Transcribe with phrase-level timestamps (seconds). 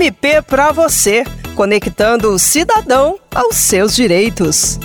[0.00, 4.78] MP para você, conectando o cidadão aos seus direitos.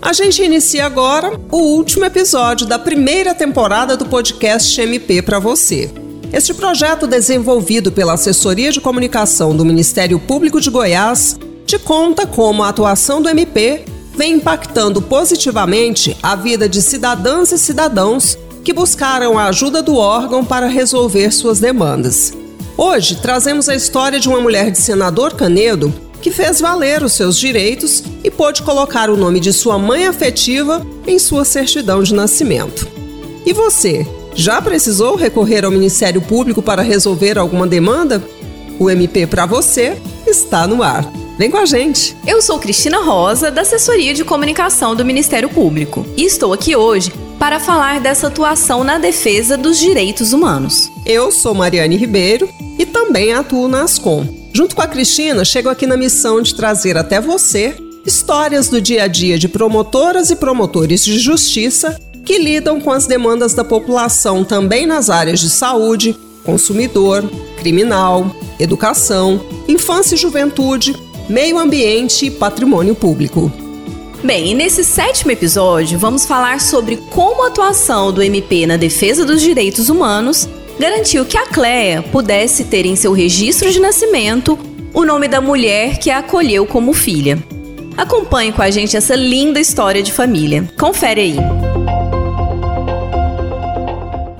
[0.00, 5.90] A gente inicia agora o último episódio da primeira temporada do podcast MP para você.
[6.32, 11.36] Este projeto, desenvolvido pela Assessoria de Comunicação do Ministério Público de Goiás,
[11.66, 13.84] te conta como a atuação do MP
[14.16, 20.44] vem impactando positivamente a vida de cidadãs e cidadãos que buscaram a ajuda do órgão
[20.44, 22.32] para resolver suas demandas.
[22.76, 27.38] Hoje trazemos a história de uma mulher de senador Canedo que fez valer os seus
[27.38, 32.86] direitos e pôde colocar o nome de sua mãe afetiva em sua certidão de nascimento.
[33.44, 38.22] E você, já precisou recorrer ao Ministério Público para resolver alguma demanda?
[38.78, 41.10] O MP para você está no ar.
[41.38, 42.14] Vem com a gente!
[42.26, 47.10] Eu sou Cristina Rosa, da Assessoria de Comunicação do Ministério Público, e estou aqui hoje
[47.40, 50.92] para falar dessa atuação na defesa dos direitos humanos.
[51.06, 52.46] Eu sou Mariane Ribeiro
[52.78, 54.26] e também atuo na Ascom.
[54.52, 59.04] Junto com a Cristina, chego aqui na missão de trazer até você histórias do dia
[59.04, 64.44] a dia de promotoras e promotores de justiça que lidam com as demandas da população
[64.44, 66.14] também nas áreas de saúde,
[66.44, 67.24] consumidor,
[67.56, 70.94] criminal, educação, infância e juventude,
[71.26, 73.50] meio ambiente e patrimônio público.
[74.22, 79.24] Bem, e nesse sétimo episódio vamos falar sobre como a atuação do MP na defesa
[79.24, 80.46] dos direitos humanos
[80.78, 84.58] garantiu que a Cleia pudesse ter em seu registro de nascimento
[84.92, 87.42] o nome da mulher que a acolheu como filha.
[87.96, 90.70] Acompanhe com a gente essa linda história de família.
[90.78, 91.36] Confere aí.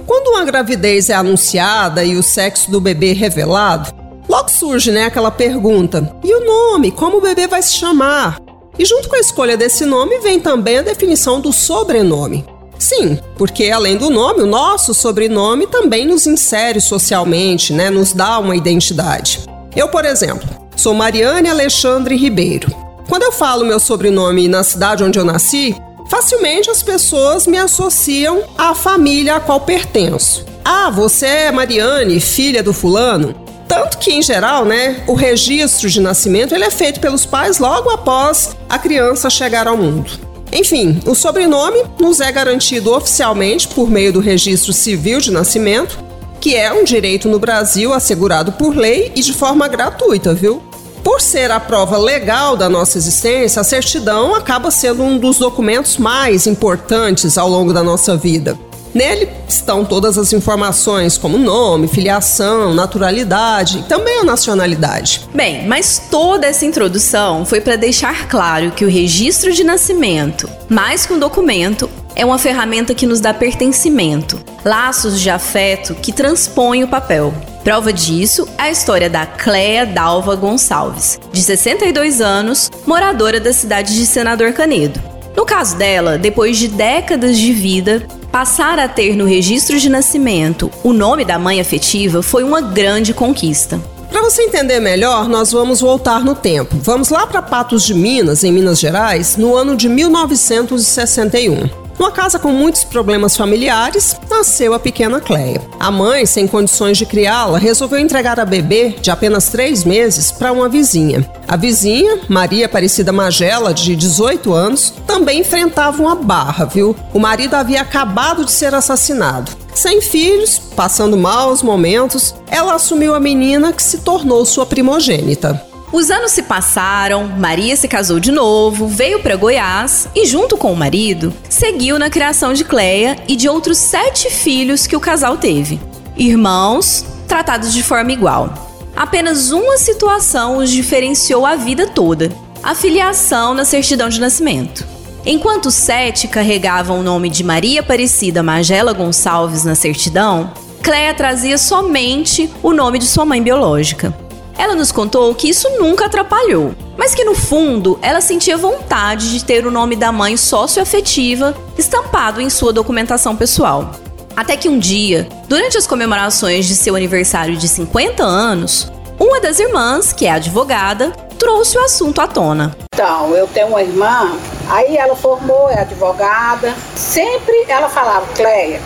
[0.06, 3.94] Quando uma gravidez é anunciada e o sexo do bebê revelado,
[4.28, 6.90] logo surge né, aquela pergunta: e o nome?
[6.90, 8.49] Como o bebê vai se chamar?
[8.78, 12.44] E junto com a escolha desse nome vem também a definição do sobrenome.
[12.78, 17.90] Sim, porque além do nome, o nosso sobrenome também nos insere socialmente, né?
[17.90, 19.40] Nos dá uma identidade.
[19.76, 22.74] Eu, por exemplo, sou Mariane Alexandre Ribeiro.
[23.06, 25.76] Quando eu falo meu sobrenome na cidade onde eu nasci,
[26.08, 30.46] facilmente as pessoas me associam à família a qual pertenço.
[30.64, 33.34] Ah, você é Mariane, filha do fulano?
[33.70, 37.88] Tanto que, em geral, né, o registro de nascimento ele é feito pelos pais logo
[37.88, 40.10] após a criança chegar ao mundo.
[40.52, 46.00] Enfim, o sobrenome nos é garantido oficialmente por meio do registro civil de nascimento,
[46.40, 50.60] que é um direito no Brasil assegurado por lei e de forma gratuita, viu?
[51.04, 55.96] Por ser a prova legal da nossa existência, a certidão acaba sendo um dos documentos
[55.96, 58.58] mais importantes ao longo da nossa vida.
[58.94, 65.28] Nele estão todas as informações como nome, filiação, naturalidade e também a nacionalidade.
[65.34, 71.06] Bem, mas toda essa introdução foi para deixar claro que o registro de nascimento, mais
[71.06, 76.82] que um documento, é uma ferramenta que nos dá pertencimento, laços de afeto que transpõem
[76.82, 77.32] o papel.
[77.62, 83.94] Prova disso é a história da Cléa Dalva Gonçalves, de 62 anos, moradora da cidade
[83.94, 85.00] de Senador Canedo.
[85.36, 90.70] No caso dela, depois de décadas de vida, Passar a ter no registro de nascimento
[90.84, 93.80] o nome da mãe afetiva foi uma grande conquista.
[94.08, 96.76] Para você entender melhor, nós vamos voltar no tempo.
[96.80, 101.89] Vamos lá para Patos de Minas, em Minas Gerais, no ano de 1961.
[102.00, 105.60] Numa casa com muitos problemas familiares, nasceu a pequena Cleia.
[105.78, 110.50] A mãe, sem condições de criá-la, resolveu entregar a bebê, de apenas três meses, para
[110.50, 111.30] uma vizinha.
[111.46, 116.96] A vizinha, Maria Aparecida Magela, de 18 anos, também enfrentava uma barra, viu?
[117.12, 119.52] O marido havia acabado de ser assassinado.
[119.74, 125.69] Sem filhos, passando maus momentos, ela assumiu a menina que se tornou sua primogênita.
[125.92, 130.72] Os anos se passaram, Maria se casou de novo, veio para Goiás e, junto com
[130.72, 135.36] o marido, seguiu na criação de Cleia e de outros sete filhos que o casal
[135.36, 135.80] teve.
[136.16, 138.54] Irmãos, tratados de forma igual.
[138.94, 142.30] Apenas uma situação os diferenciou a vida toda:
[142.62, 144.86] a filiação na certidão de nascimento.
[145.26, 150.52] Enquanto sete carregavam o nome de Maria Aparecida Magela Gonçalves na certidão,
[150.82, 154.14] Cleia trazia somente o nome de sua mãe biológica.
[154.60, 159.42] Ela nos contou que isso nunca atrapalhou, mas que no fundo ela sentia vontade de
[159.42, 163.92] ter o nome da mãe socioafetiva estampado em sua documentação pessoal.
[164.36, 169.58] Até que um dia, durante as comemorações de seu aniversário de 50 anos, uma das
[169.58, 172.76] irmãs, que é advogada, trouxe o assunto à tona.
[172.94, 174.30] Então, eu tenho uma irmã,
[174.68, 176.76] aí ela formou, é advogada.
[176.94, 178.78] Sempre ela falava, Cleia,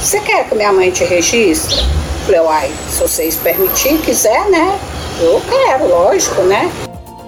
[0.00, 1.84] você quer que minha mãe te registre?
[2.26, 4.78] Falei, uai, se vocês permitirem, quiser, né?
[5.20, 6.70] Eu quero, lógico, né?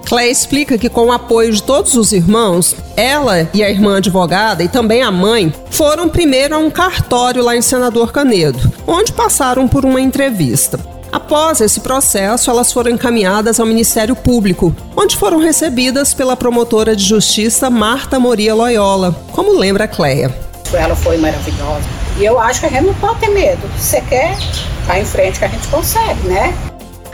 [0.07, 4.63] Cleia explica que, com o apoio de todos os irmãos, ela e a irmã advogada
[4.63, 9.69] e também a mãe foram primeiro a um cartório lá em Senador Canedo, onde passaram
[9.69, 10.81] por uma entrevista.
[11.13, 17.05] Após esse processo, elas foram encaminhadas ao Ministério Público, onde foram recebidas pela promotora de
[17.05, 20.35] justiça Marta Moria Loyola, como lembra a Cleia.
[20.73, 21.85] Ela foi maravilhosa.
[22.19, 23.61] E eu acho que a gente não pode ter medo.
[23.77, 24.39] Se você quer,
[24.87, 26.55] vai em frente que a gente consegue, né?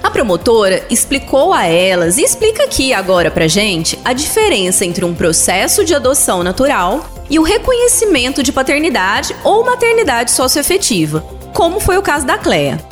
[0.09, 5.15] A promotora explicou a elas e explica aqui agora pra gente a diferença entre um
[5.15, 11.21] processo de adoção natural e o reconhecimento de paternidade ou maternidade socioafetiva,
[11.53, 12.83] como foi o caso da Cleia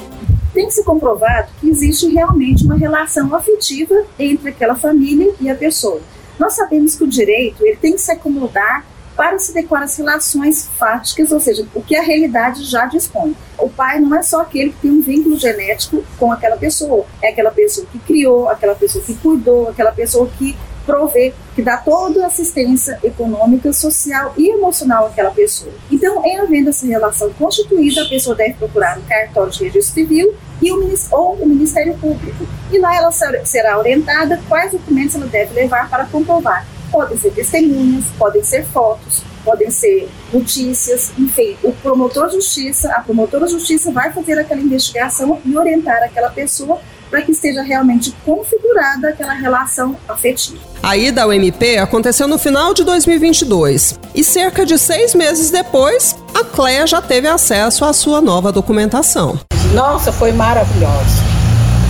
[0.52, 5.54] tem que ser comprovado que existe realmente uma relação afetiva entre aquela família e a
[5.54, 6.00] pessoa.
[6.38, 8.84] Nós sabemos que o direito ele tem que se acomodar
[9.16, 13.34] para se adequar às relações fáticas, ou seja, o que a realidade já dispõe.
[13.58, 17.30] O pai não é só aquele que tem um vínculo genético com aquela pessoa, é
[17.30, 22.22] aquela pessoa que criou, aquela pessoa que cuidou, aquela pessoa que prover, que dá toda
[22.22, 25.72] a assistência econômica, social e emocional àquela pessoa.
[25.90, 30.34] Então, em havendo essa relação constituída, a pessoa deve procurar um cartório de registro civil
[30.62, 32.46] e o, ou o Ministério Público.
[32.70, 36.64] E lá ela será orientada quais documentos ela deve levar para comprovar.
[36.96, 43.00] Podem ser testemunhas, podem ser fotos, podem ser notícias, enfim, o promotor de justiça, a
[43.00, 48.16] promotora de justiça vai fazer aquela investigação e orientar aquela pessoa para que esteja realmente
[48.24, 50.58] configurada aquela relação afetiva.
[50.82, 56.16] A ida ao MP aconteceu no final de 2022 e cerca de seis meses depois,
[56.32, 59.38] a Cléia já teve acesso à sua nova documentação.
[59.74, 61.22] Nossa, foi maravilhosa,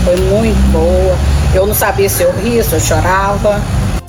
[0.05, 1.17] foi muito boa.
[1.55, 3.63] Eu não sabia se eu ria, se eu chorava.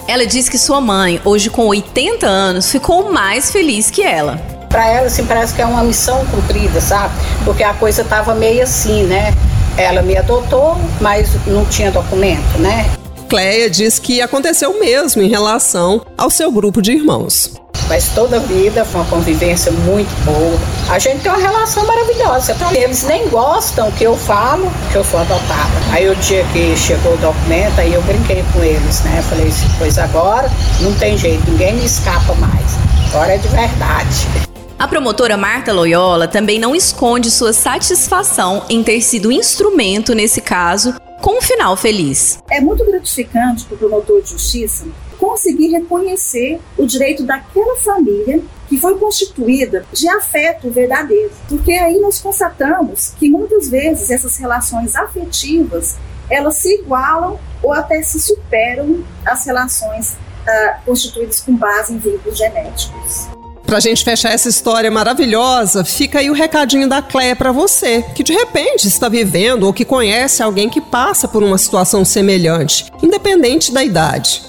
[0.08, 4.38] Ela diz que sua mãe, hoje com 80 anos, ficou mais feliz que ela.
[4.70, 7.14] Para ela, assim, parece que é uma missão cumprida, sabe?
[7.44, 9.34] Porque a coisa tava meio assim, né?
[9.76, 12.90] Ela me adotou, mas não tinha documento, né?
[13.28, 17.52] Cleia diz que aconteceu o mesmo em relação ao seu grupo de irmãos.
[17.88, 20.60] Mas toda a vida foi uma convivência muito boa.
[20.90, 22.52] A gente tem uma relação maravilhosa.
[22.52, 25.72] Então, eles nem gostam que eu falo que eu sou adotada.
[25.92, 29.22] Aí o dia que chegou o documento, aí eu brinquei com eles, né?
[29.30, 30.50] Falei assim, pois agora
[30.82, 32.78] não tem jeito, ninguém me escapa mais.
[33.10, 34.28] Agora é de verdade.
[34.78, 40.94] A promotora Marta Loyola também não esconde sua satisfação em ter sido instrumento nesse caso
[41.22, 42.40] com um final feliz.
[42.50, 44.86] É muito gratificante para o promotor de justiça
[45.20, 51.32] conseguir reconhecer o direito daquela família que foi constituída de afeto verdadeiro.
[51.48, 55.96] Porque aí nós constatamos que muitas vezes essas relações afetivas
[56.30, 62.38] elas se igualam ou até se superam às relações uh, constituídas com base em vínculos
[62.38, 63.30] genéticos.
[63.66, 68.24] Pra gente fechar essa história maravilhosa, fica aí o recadinho da Cléia para você, que
[68.24, 73.74] de repente está vivendo ou que conhece alguém que passa por uma situação semelhante, independente
[73.74, 74.42] da idade.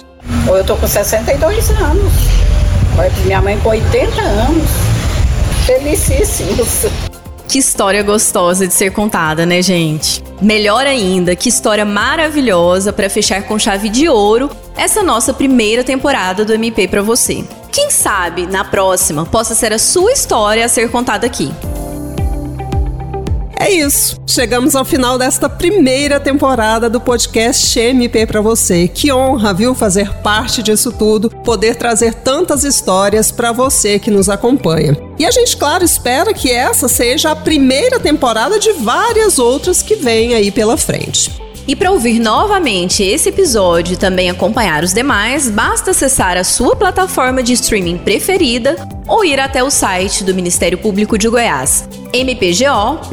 [0.47, 2.13] Eu tô com 62 anos.
[3.25, 4.69] Minha mãe com 80 anos.
[5.65, 6.85] Felicíssimos.
[7.47, 10.23] Que história gostosa de ser contada, né, gente?
[10.41, 16.45] Melhor ainda, que história maravilhosa para fechar com chave de ouro essa nossa primeira temporada
[16.45, 17.43] do MP para você.
[17.71, 21.51] Quem sabe na próxima possa ser a sua história a ser contada aqui.
[23.59, 24.17] É isso.
[24.25, 28.87] Chegamos ao final desta primeira temporada do podcast MP para você.
[28.87, 34.29] Que honra, viu, fazer parte disso tudo, poder trazer tantas histórias para você que nos
[34.29, 34.97] acompanha.
[35.19, 39.95] E a gente, claro, espera que essa seja a primeira temporada de várias outras que
[39.95, 41.48] vêm aí pela frente.
[41.69, 46.75] E para ouvir novamente esse episódio e também acompanhar os demais, basta acessar a sua
[46.75, 48.75] plataforma de streaming preferida
[49.07, 53.05] ou ir até o site do Ministério Público de Goiás, mpgo.mp.br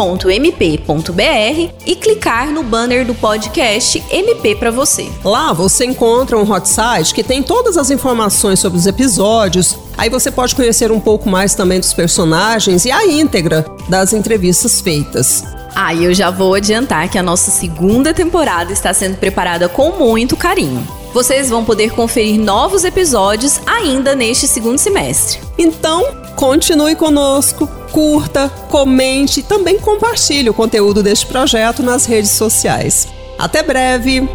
[1.85, 5.07] e clicar no banner do podcast MP para você.
[5.23, 9.77] Lá você encontra um hot site que tem todas as informações sobre os episódios.
[9.99, 14.81] Aí você pode conhecer um pouco mais também dos personagens e a íntegra das entrevistas
[14.81, 15.56] feitas.
[15.79, 19.91] Ah, e eu já vou adiantar que a nossa segunda temporada está sendo preparada com
[19.91, 20.83] muito carinho.
[21.13, 25.39] Vocês vão poder conferir novos episódios ainda neste segundo semestre.
[25.59, 26.03] Então,
[26.35, 33.07] continue conosco, curta, comente e também compartilhe o conteúdo deste projeto nas redes sociais.
[33.39, 34.27] Até breve!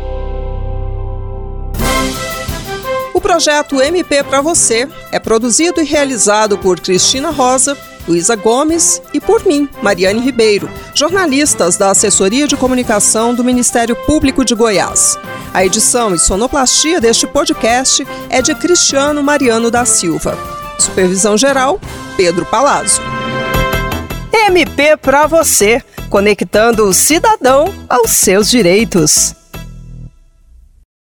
[3.16, 7.76] O projeto MP para você é produzido e realizado por Cristina Rosa
[8.08, 14.44] Luísa Gomes e por mim, Mariane Ribeiro, jornalistas da Assessoria de Comunicação do Ministério Público
[14.44, 15.18] de Goiás.
[15.54, 20.38] A edição e sonoplastia deste podcast é de Cristiano Mariano da Silva.
[20.80, 21.80] Supervisão geral,
[22.18, 23.02] Pedro Palazzo.
[24.34, 29.41] MP para você, conectando o cidadão aos seus direitos.